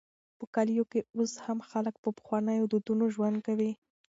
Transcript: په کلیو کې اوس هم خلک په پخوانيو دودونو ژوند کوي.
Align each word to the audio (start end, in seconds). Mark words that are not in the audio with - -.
په 0.37 0.45
کلیو 0.55 0.83
کې 0.91 0.99
اوس 1.15 1.31
هم 1.45 1.59
خلک 1.69 1.95
په 2.03 2.09
پخوانيو 2.17 2.69
دودونو 2.71 3.05
ژوند 3.15 3.37
کوي. 3.47 3.71